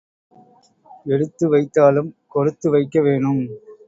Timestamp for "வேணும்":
3.01-3.43